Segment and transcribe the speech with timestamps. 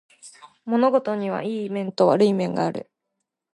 [0.65, 2.89] 物事にはいい面と悪い面がある